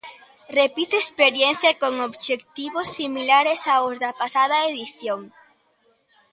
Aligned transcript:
Repite 0.59 0.95
experiencia 1.03 1.71
con 1.81 1.93
obxectivos 2.09 2.87
similares 2.97 3.61
aos 3.75 3.95
da 4.03 4.11
pasada 4.21 4.57
edición. 4.69 5.21